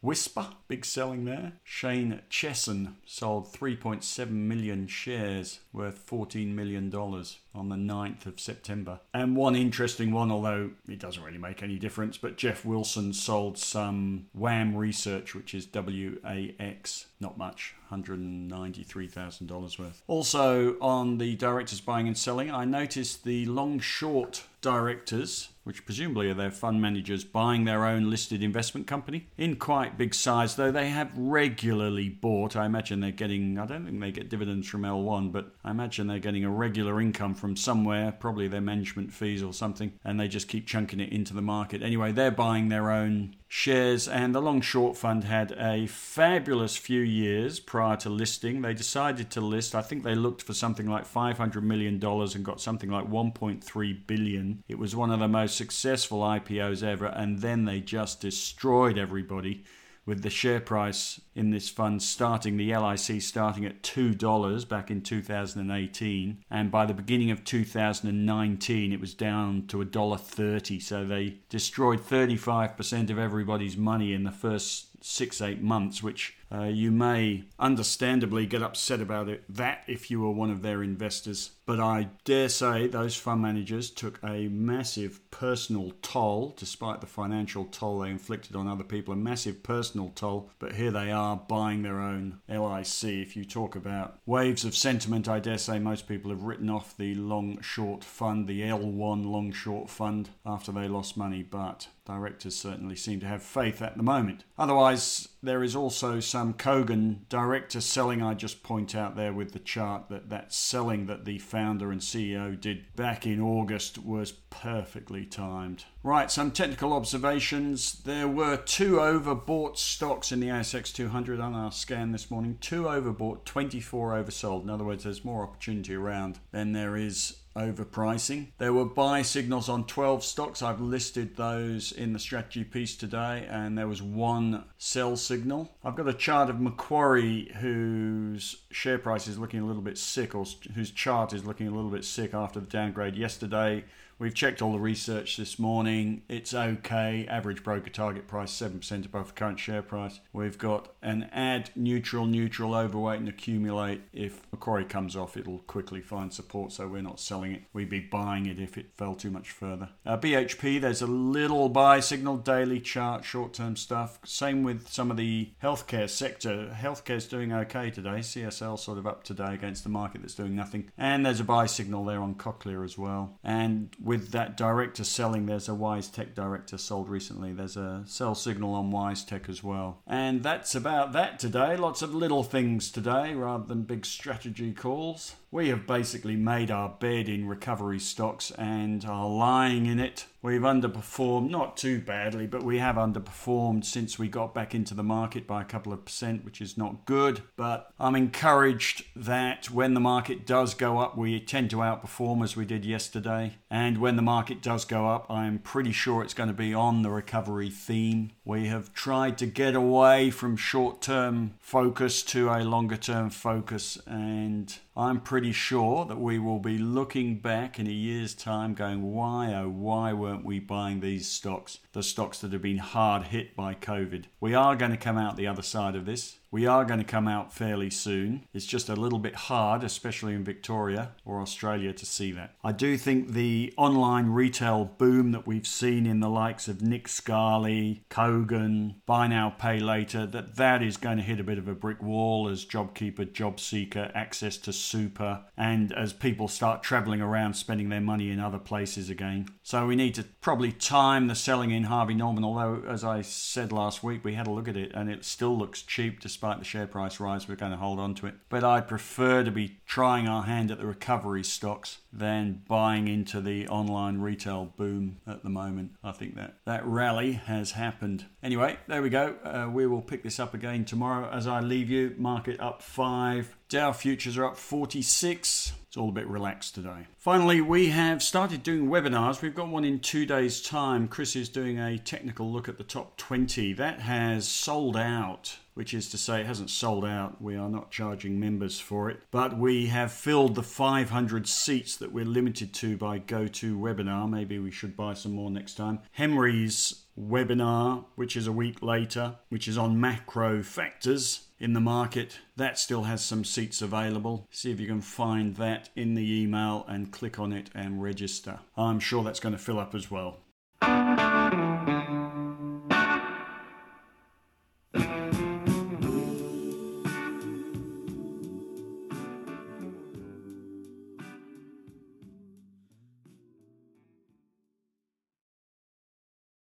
Whispir, 0.00 0.54
big 0.68 0.84
selling 0.84 1.24
there. 1.24 1.54
Shane 1.64 2.20
Chesson 2.30 2.96
sold 3.04 3.52
3.7 3.52 4.30
million 4.30 4.86
shares 4.86 5.60
worth 5.72 6.06
$14 6.06 6.54
million 6.54 6.94
on 6.94 7.68
the 7.68 7.76
9th 7.76 8.26
of 8.26 8.38
September. 8.38 9.00
And 9.12 9.34
one 9.36 9.56
interesting 9.56 10.12
one, 10.12 10.30
although 10.30 10.70
it 10.88 11.00
doesn't 11.00 11.22
really 11.22 11.38
make 11.38 11.62
any 11.62 11.78
difference, 11.78 12.16
but 12.16 12.36
Geoff 12.36 12.64
Wilson 12.64 13.12
sold 13.12 13.58
some 13.58 14.26
WAM 14.34 14.76
Research, 14.76 15.34
which 15.34 15.52
is 15.52 15.66
WAX, 15.66 17.06
not 17.18 17.36
much, 17.36 17.74
$193,000 17.90 19.78
worth. 19.78 20.02
Also, 20.06 20.78
on 20.80 21.18
the 21.18 21.34
directors 21.36 21.80
buying 21.80 22.06
and 22.06 22.16
selling, 22.16 22.50
I 22.50 22.64
noticed 22.64 23.24
the 23.24 23.46
long 23.46 23.80
short 23.80 24.44
directors, 24.60 25.48
which 25.68 25.84
presumably 25.84 26.30
are 26.30 26.34
their 26.34 26.50
fund 26.50 26.80
managers, 26.80 27.24
buying 27.24 27.66
their 27.66 27.84
own 27.84 28.08
listed 28.08 28.42
investment 28.42 28.86
company 28.86 29.26
in 29.36 29.54
quite 29.54 29.98
big 29.98 30.14
size, 30.14 30.56
though 30.56 30.72
they 30.72 30.88
have 30.88 31.10
regularly 31.14 32.08
bought. 32.08 32.56
I 32.56 32.64
imagine 32.64 33.00
they're 33.00 33.10
getting, 33.10 33.58
I 33.58 33.66
don't 33.66 33.84
think 33.84 34.00
they 34.00 34.10
get 34.10 34.30
dividends 34.30 34.66
from 34.66 34.82
L1, 34.82 35.30
but 35.30 35.52
I 35.62 35.70
imagine 35.70 36.06
they're 36.06 36.20
getting 36.20 36.42
a 36.42 36.50
regular 36.50 37.02
income 37.02 37.34
from 37.34 37.54
somewhere, 37.54 38.12
probably 38.12 38.48
their 38.48 38.62
management 38.62 39.12
fees 39.12 39.42
or 39.42 39.52
something, 39.52 39.92
and 40.04 40.18
they 40.18 40.26
just 40.26 40.48
keep 40.48 40.66
chunking 40.66 41.00
it 41.00 41.12
into 41.12 41.34
the 41.34 41.42
market. 41.42 41.82
Anyway, 41.82 42.12
they're 42.12 42.30
buying 42.30 42.70
their 42.70 42.90
own 42.90 43.36
shares, 43.48 44.06
and 44.06 44.34
the 44.34 44.42
long 44.42 44.60
short 44.60 44.96
fund 44.96 45.24
had 45.24 45.52
a 45.52 45.86
fabulous 45.86 46.76
few 46.76 47.00
years 47.00 47.58
prior 47.58 47.96
to 47.96 48.10
listing. 48.10 48.60
They 48.60 48.74
decided 48.74 49.30
to 49.30 49.40
list, 49.40 49.74
I 49.74 49.82
think 49.82 50.04
they 50.04 50.14
looked 50.14 50.42
for 50.42 50.52
something 50.52 50.86
like 50.86 51.10
$500 51.10 51.62
million 51.62 52.02
and 52.04 52.44
got 52.44 52.60
something 52.60 52.90
like 52.90 53.08
1.3 53.08 54.06
billion. 54.06 54.62
It 54.68 54.78
was 54.78 54.94
one 54.94 55.10
of 55.10 55.18
the 55.18 55.28
most 55.28 55.56
successful 55.56 56.20
IPOs 56.20 56.82
ever, 56.82 57.06
and 57.06 57.40
then 57.40 57.64
they 57.64 57.80
just 57.80 58.20
destroyed 58.20 58.98
everybody 58.98 59.64
with 60.08 60.22
the 60.22 60.30
share 60.30 60.58
price 60.58 61.20
in 61.34 61.50
this 61.50 61.68
fund 61.68 62.02
starting, 62.02 62.56
the 62.56 62.74
LIC 62.74 63.20
starting 63.20 63.66
at 63.66 63.82
$2 63.82 64.66
back 64.66 64.90
in 64.90 65.02
2018. 65.02 66.44
And 66.50 66.70
by 66.70 66.86
the 66.86 66.94
beginning 66.94 67.30
of 67.30 67.44
2019, 67.44 68.92
it 68.94 69.00
was 69.00 69.12
down 69.12 69.66
to 69.66 69.84
$1.30. 69.84 70.80
So 70.80 71.04
they 71.04 71.40
destroyed 71.50 72.00
35% 72.00 73.10
of 73.10 73.18
everybody's 73.18 73.76
money 73.76 74.14
in 74.14 74.24
the 74.24 74.32
first 74.32 75.04
six, 75.04 75.42
eight 75.42 75.60
months, 75.60 76.02
which 76.02 76.38
uh, 76.50 76.64
you 76.64 76.90
may 76.90 77.44
understandably 77.58 78.46
get 78.46 78.62
upset 78.62 79.02
about 79.02 79.28
it, 79.28 79.44
that 79.46 79.84
if 79.86 80.10
you 80.10 80.20
were 80.20 80.30
one 80.30 80.50
of 80.50 80.62
their 80.62 80.82
investors. 80.82 81.50
But 81.68 81.80
I 81.80 82.08
dare 82.24 82.48
say 82.48 82.86
those 82.86 83.14
fund 83.14 83.42
managers 83.42 83.90
took 83.90 84.18
a 84.24 84.48
massive 84.48 85.20
personal 85.30 85.92
toll, 86.00 86.54
despite 86.56 87.02
the 87.02 87.06
financial 87.06 87.66
toll 87.66 87.98
they 87.98 88.08
inflicted 88.08 88.56
on 88.56 88.66
other 88.66 88.82
people, 88.82 89.12
a 89.12 89.18
massive 89.18 89.62
personal 89.62 90.10
toll. 90.14 90.50
But 90.60 90.76
here 90.76 90.90
they 90.90 91.12
are 91.12 91.36
buying 91.36 91.82
their 91.82 92.00
own 92.00 92.40
LIC. 92.48 93.04
If 93.04 93.36
you 93.36 93.44
talk 93.44 93.76
about 93.76 94.18
waves 94.24 94.64
of 94.64 94.74
sentiment, 94.74 95.28
I 95.28 95.40
dare 95.40 95.58
say 95.58 95.78
most 95.78 96.08
people 96.08 96.30
have 96.30 96.44
written 96.44 96.70
off 96.70 96.96
the 96.96 97.14
long 97.16 97.60
short 97.60 98.02
fund, 98.02 98.48
the 98.48 98.62
L1 98.62 99.26
long 99.26 99.52
short 99.52 99.90
fund, 99.90 100.30
after 100.46 100.72
they 100.72 100.88
lost 100.88 101.18
money. 101.18 101.42
But 101.42 101.88
directors 102.06 102.56
certainly 102.56 102.96
seem 102.96 103.20
to 103.20 103.26
have 103.26 103.42
faith 103.42 103.82
at 103.82 103.98
the 103.98 104.02
moment. 104.02 104.42
Otherwise, 104.56 105.28
there 105.42 105.62
is 105.62 105.76
also 105.76 106.18
some 106.18 106.54
Kogan 106.54 107.28
director 107.28 107.82
selling. 107.82 108.22
I 108.22 108.32
just 108.32 108.62
point 108.62 108.94
out 108.94 109.14
there 109.14 109.34
with 109.34 109.52
the 109.52 109.58
chart 109.58 110.08
that 110.08 110.30
that 110.30 110.52
selling 110.52 111.06
that 111.06 111.26
the 111.26 111.38
founder 111.58 111.90
and 111.90 112.00
CEO 112.00 112.58
did 112.60 112.84
back 112.94 113.26
in 113.26 113.40
August 113.40 113.98
was 113.98 114.30
perfectly 114.30 115.24
timed. 115.24 115.84
Right, 116.04 116.30
some 116.30 116.52
technical 116.52 116.92
observations. 116.92 117.94
There 118.04 118.28
were 118.28 118.58
two 118.58 118.98
overbought 118.98 119.76
stocks 119.76 120.30
in 120.30 120.38
the 120.38 120.46
ASX 120.46 120.94
200 120.94 121.40
on 121.40 121.54
our 121.54 121.72
scan 121.72 122.12
this 122.12 122.30
morning. 122.30 122.58
Two 122.60 122.84
overbought, 122.84 123.44
24 123.44 124.12
oversold. 124.12 124.62
In 124.62 124.70
other 124.70 124.84
words, 124.84 125.02
there's 125.02 125.24
more 125.24 125.42
opportunity 125.42 125.96
around 125.96 126.38
than 126.52 126.74
there 126.74 126.96
is 126.96 127.38
overpricing. 127.58 128.48
There 128.58 128.72
were 128.72 128.84
buy 128.84 129.22
signals 129.22 129.68
on 129.68 129.84
12 129.84 130.24
stocks. 130.24 130.62
I've 130.62 130.80
listed 130.80 131.36
those 131.36 131.92
in 131.92 132.12
the 132.12 132.18
strategy 132.18 132.64
piece 132.64 132.96
today, 132.96 133.46
and 133.50 133.76
there 133.76 133.88
was 133.88 134.00
one 134.00 134.64
sell 134.78 135.16
signal. 135.16 135.70
I've 135.84 135.96
got 135.96 136.08
a 136.08 136.14
chart 136.14 136.50
of 136.50 136.60
Macquarie 136.60 137.52
whose 137.56 138.56
share 138.70 138.98
price 138.98 139.26
is 139.26 139.38
looking 139.38 139.60
a 139.60 139.66
little 139.66 139.82
bit 139.82 139.98
sick, 139.98 140.34
or 140.34 140.44
whose 140.74 140.90
chart 140.90 141.32
is 141.32 141.44
looking 141.44 141.66
a 141.66 141.72
little 141.72 141.90
bit 141.90 142.04
sick 142.04 142.34
after 142.34 142.60
the 142.60 142.66
downgrade 142.66 143.16
yesterday. 143.16 143.84
We've 144.20 144.34
checked 144.34 144.60
all 144.60 144.72
the 144.72 144.80
research 144.80 145.36
this 145.36 145.60
morning. 145.60 146.22
It's 146.28 146.52
okay. 146.52 147.24
Average 147.28 147.62
broker 147.62 147.90
target 147.90 148.26
price 148.26 148.50
7% 148.50 149.06
above 149.06 149.28
the 149.28 149.32
current 149.34 149.60
share 149.60 149.80
price. 149.80 150.18
We've 150.32 150.58
got 150.58 150.92
an 151.02 151.30
add 151.32 151.70
neutral, 151.76 152.26
neutral, 152.26 152.74
overweight, 152.74 153.20
and 153.20 153.28
accumulate. 153.28 154.00
If 154.12 154.42
Macquarie 154.50 154.86
comes 154.86 155.14
off, 155.14 155.36
it'll 155.36 155.60
quickly 155.60 156.00
find 156.00 156.32
support, 156.32 156.72
so 156.72 156.88
we're 156.88 157.00
not 157.00 157.20
selling 157.20 157.52
it. 157.52 157.62
We'd 157.72 157.90
be 157.90 158.00
buying 158.00 158.46
it 158.46 158.58
if 158.58 158.76
it 158.76 158.90
fell 158.96 159.14
too 159.14 159.30
much 159.30 159.52
further. 159.52 159.90
Uh, 160.04 160.18
BHP, 160.18 160.80
there's 160.80 161.00
a 161.02 161.06
little 161.06 161.68
buy 161.68 162.00
signal, 162.00 162.38
daily 162.38 162.80
chart, 162.80 163.24
short 163.24 163.52
term 163.52 163.76
stuff. 163.76 164.18
Same 164.24 164.64
with 164.64 164.88
some 164.88 165.12
of 165.12 165.16
the 165.16 165.50
healthcare 165.62 166.10
sector. 166.10 166.76
Healthcare's 166.76 167.28
doing 167.28 167.52
okay 167.52 167.88
today. 167.92 168.18
CSL 168.18 168.80
sort 168.80 168.98
of 168.98 169.06
up 169.06 169.22
today 169.22 169.54
against 169.54 169.84
the 169.84 169.90
market 169.90 170.22
that's 170.22 170.34
doing 170.34 170.56
nothing. 170.56 170.90
And 170.98 171.24
there's 171.24 171.38
a 171.38 171.44
buy 171.44 171.66
signal 171.66 172.04
there 172.04 172.20
on 172.20 172.34
Cochlear 172.34 172.84
as 172.84 172.98
well. 172.98 173.38
And 173.44 173.94
with 174.08 174.30
that 174.30 174.56
director 174.56 175.04
selling, 175.04 175.44
there's 175.44 175.68
a 175.68 175.72
WiseTech 175.72 176.34
director 176.34 176.78
sold 176.78 177.10
recently. 177.10 177.52
There's 177.52 177.76
a 177.76 178.04
sell 178.06 178.34
signal 178.34 178.74
on 178.74 178.90
WiseTech 178.90 179.50
as 179.50 179.62
well. 179.62 180.00
And 180.06 180.42
that's 180.42 180.74
about 180.74 181.12
that 181.12 181.38
today. 181.38 181.76
Lots 181.76 182.00
of 182.00 182.14
little 182.14 182.42
things 182.42 182.90
today 182.90 183.34
rather 183.34 183.66
than 183.66 183.82
big 183.82 184.06
strategy 184.06 184.72
calls. 184.72 185.34
We 185.50 185.68
have 185.68 185.86
basically 185.86 186.36
made 186.36 186.70
our 186.70 186.88
bed 186.88 187.28
in 187.28 187.46
recovery 187.46 187.98
stocks 187.98 188.50
and 188.52 189.04
are 189.04 189.28
lying 189.28 189.84
in 189.84 190.00
it. 190.00 190.24
We've 190.40 190.60
underperformed, 190.60 191.50
not 191.50 191.76
too 191.76 192.00
badly, 192.00 192.46
but 192.46 192.62
we 192.62 192.78
have 192.78 192.94
underperformed 192.94 193.84
since 193.84 194.18
we 194.18 194.28
got 194.28 194.54
back 194.54 194.74
into 194.74 194.94
the 194.94 195.02
market 195.02 195.46
by 195.46 195.62
a 195.62 195.64
couple 195.64 195.92
of 195.92 196.04
percent, 196.04 196.44
which 196.44 196.60
is 196.60 196.78
not 196.78 197.06
good. 197.06 197.42
But 197.56 197.90
I'm 197.98 198.14
encouraged 198.14 199.04
that 199.16 199.70
when 199.70 199.94
the 199.94 200.00
market 200.00 200.46
does 200.46 200.74
go 200.74 200.98
up, 200.98 201.16
we 201.16 201.40
tend 201.40 201.70
to 201.70 201.78
outperform 201.78 202.44
as 202.44 202.56
we 202.56 202.64
did 202.64 202.84
yesterday. 202.84 203.56
And 203.68 203.98
when 203.98 204.14
the 204.14 204.22
market 204.22 204.62
does 204.62 204.84
go 204.84 205.08
up, 205.08 205.28
I'm 205.28 205.58
pretty 205.58 205.92
sure 205.92 206.22
it's 206.22 206.34
going 206.34 206.48
to 206.48 206.54
be 206.54 206.72
on 206.72 207.02
the 207.02 207.10
recovery 207.10 207.70
theme. 207.70 208.30
We 208.44 208.68
have 208.68 208.94
tried 208.94 209.38
to 209.38 209.46
get 209.46 209.74
away 209.74 210.30
from 210.30 210.56
short 210.56 211.02
term 211.02 211.54
focus 211.58 212.22
to 212.22 212.48
a 212.50 212.62
longer 212.62 212.96
term 212.96 213.30
focus, 213.30 213.98
and 214.06 214.74
I'm 214.96 215.20
pretty 215.20 215.52
sure 215.52 216.04
that 216.06 216.18
we 216.18 216.38
will 216.38 216.58
be 216.58 216.76
looking 216.76 217.38
back 217.38 217.78
in 217.78 217.86
a 217.86 217.90
year's 217.90 218.34
time 218.34 218.74
going, 218.74 219.12
why, 219.12 219.54
oh, 219.54 219.68
why 219.68 220.12
weren't 220.28 220.44
we 220.44 220.58
buying 220.58 221.00
these 221.00 221.26
stocks? 221.26 221.78
The 221.92 222.02
stocks 222.02 222.40
that 222.40 222.52
have 222.52 222.60
been 222.60 222.76
hard 222.76 223.28
hit 223.28 223.56
by 223.56 223.72
COVID. 223.72 224.24
We 224.40 224.52
are 224.52 224.76
going 224.76 224.90
to 224.90 224.98
come 224.98 225.16
out 225.16 225.36
the 225.36 225.46
other 225.46 225.62
side 225.62 225.96
of 225.96 226.04
this. 226.04 226.37
We 226.50 226.66
are 226.66 226.86
going 226.86 226.98
to 226.98 227.04
come 227.04 227.28
out 227.28 227.52
fairly 227.52 227.90
soon. 227.90 228.46
It's 228.54 228.64
just 228.64 228.88
a 228.88 228.96
little 228.96 229.18
bit 229.18 229.34
hard, 229.34 229.84
especially 229.84 230.32
in 230.32 230.44
Victoria 230.44 231.12
or 231.26 231.42
Australia, 231.42 231.92
to 231.92 232.06
see 232.06 232.32
that. 232.32 232.54
I 232.64 232.72
do 232.72 232.96
think 232.96 233.32
the 233.32 233.74
online 233.76 234.28
retail 234.28 234.86
boom 234.86 235.32
that 235.32 235.46
we've 235.46 235.66
seen 235.66 236.06
in 236.06 236.20
the 236.20 236.30
likes 236.30 236.66
of 236.66 236.80
Nick 236.80 237.06
Scali, 237.06 238.02
Kogan, 238.08 238.94
Buy 239.04 239.26
Now 239.26 239.50
Pay 239.50 239.78
Later, 239.78 240.24
that 240.24 240.56
that 240.56 240.82
is 240.82 240.96
going 240.96 241.18
to 241.18 241.22
hit 241.22 241.38
a 241.38 241.44
bit 241.44 241.58
of 241.58 241.68
a 241.68 241.74
brick 241.74 242.02
wall 242.02 242.48
as 242.48 242.64
JobKeeper, 242.64 243.30
JobSeeker, 243.32 244.10
access 244.14 244.56
to 244.56 244.72
super, 244.72 245.44
and 245.54 245.92
as 245.92 246.14
people 246.14 246.48
start 246.48 246.82
travelling 246.82 247.20
around 247.20 247.54
spending 247.54 247.90
their 247.90 248.00
money 248.00 248.30
in 248.30 248.40
other 248.40 248.58
places 248.58 249.10
again. 249.10 249.48
So 249.62 249.86
we 249.86 249.96
need 249.96 250.14
to 250.14 250.24
probably 250.40 250.72
time 250.72 251.26
the 251.26 251.34
selling 251.34 251.72
in 251.72 251.84
Harvey 251.84 252.14
Norman, 252.14 252.42
although, 252.42 252.82
as 252.88 253.04
I 253.04 253.20
said 253.20 253.70
last 253.70 254.02
week, 254.02 254.24
we 254.24 254.32
had 254.32 254.46
a 254.46 254.50
look 254.50 254.66
at 254.66 254.78
it 254.78 254.92
and 254.94 255.10
it 255.10 255.26
still 255.26 255.56
looks 255.56 255.82
cheap 255.82 256.20
despite 256.20 256.37
despite 256.38 256.60
the 256.60 256.64
share 256.64 256.86
price 256.86 257.18
rise, 257.18 257.48
we're 257.48 257.56
going 257.56 257.72
to 257.72 257.76
hold 257.76 257.98
on 257.98 258.14
to 258.14 258.24
it. 258.24 258.34
But 258.48 258.62
I 258.62 258.80
prefer 258.80 259.42
to 259.42 259.50
be 259.50 259.78
trying 259.86 260.28
our 260.28 260.44
hand 260.44 260.70
at 260.70 260.78
the 260.78 260.86
recovery 260.86 261.42
stocks 261.42 261.98
than 262.12 262.62
buying 262.68 263.08
into 263.08 263.40
the 263.40 263.66
online 263.66 264.18
retail 264.20 264.72
boom 264.76 265.16
at 265.26 265.42
the 265.42 265.48
moment. 265.48 265.96
I 266.04 266.12
think 266.12 266.36
that 266.36 266.58
that 266.64 266.86
rally 266.86 267.32
has 267.32 267.72
happened. 267.72 268.26
Anyway, 268.40 268.78
there 268.86 269.02
we 269.02 269.10
go. 269.10 269.34
Uh, 269.42 269.68
we 269.68 269.88
will 269.88 270.00
pick 270.00 270.22
this 270.22 270.38
up 270.38 270.54
again 270.54 270.84
tomorrow 270.84 271.28
as 271.28 271.48
I 271.48 271.58
leave 271.58 271.90
you. 271.90 272.14
Market 272.16 272.60
up 272.60 272.82
five. 272.82 273.56
Dow 273.68 273.92
futures 273.92 274.38
are 274.38 274.46
up 274.46 274.56
46. 274.56 275.72
It's 275.88 275.96
all 275.96 276.08
a 276.08 276.12
bit 276.12 276.26
relaxed 276.26 276.74
today. 276.74 277.06
Finally, 277.16 277.60
we 277.60 277.88
have 277.88 278.22
started 278.22 278.62
doing 278.62 278.88
webinars. 278.88 279.42
We've 279.42 279.54
got 279.54 279.68
one 279.68 279.84
in 279.84 280.00
two 280.00 280.24
days' 280.24 280.62
time. 280.62 281.08
Chris 281.08 281.36
is 281.36 281.48
doing 281.48 281.78
a 281.78 281.98
technical 281.98 282.50
look 282.50 282.68
at 282.68 282.78
the 282.78 282.84
top 282.84 283.16
20. 283.18 283.74
That 283.74 284.00
has 284.00 284.48
sold 284.48 284.96
out, 284.96 285.56
which 285.78 285.94
is 285.94 286.08
to 286.08 286.18
say, 286.18 286.40
it 286.40 286.46
hasn't 286.46 286.70
sold 286.70 287.04
out. 287.04 287.40
We 287.40 287.54
are 287.54 287.68
not 287.68 287.92
charging 287.92 288.40
members 288.40 288.80
for 288.80 289.08
it. 289.10 289.20
But 289.30 289.56
we 289.56 289.86
have 289.86 290.10
filled 290.10 290.56
the 290.56 290.62
500 290.64 291.46
seats 291.46 291.96
that 291.98 292.10
we're 292.10 292.24
limited 292.24 292.74
to 292.74 292.96
by 292.96 293.20
GoToWebinar. 293.20 294.28
Maybe 294.28 294.58
we 294.58 294.72
should 294.72 294.96
buy 294.96 295.14
some 295.14 295.34
more 295.34 295.52
next 295.52 295.74
time. 295.74 296.00
Henry's 296.10 297.04
webinar, 297.16 298.06
which 298.16 298.36
is 298.36 298.48
a 298.48 298.52
week 298.52 298.82
later, 298.82 299.36
which 299.50 299.68
is 299.68 299.78
on 299.78 300.00
macro 300.00 300.64
factors 300.64 301.46
in 301.60 301.74
the 301.74 301.80
market. 301.80 302.40
That 302.56 302.76
still 302.76 303.04
has 303.04 303.24
some 303.24 303.44
seats 303.44 303.80
available. 303.80 304.48
See 304.50 304.72
if 304.72 304.80
you 304.80 304.88
can 304.88 305.00
find 305.00 305.54
that 305.58 305.90
in 305.94 306.14
the 306.14 306.42
email 306.42 306.86
and 306.88 307.12
click 307.12 307.38
on 307.38 307.52
it 307.52 307.70
and 307.72 308.02
register. 308.02 308.58
I'm 308.76 308.98
sure 308.98 309.22
that's 309.22 309.38
going 309.38 309.54
to 309.54 309.62
fill 309.62 309.78
up 309.78 309.94
as 309.94 310.10
well. 310.10 310.38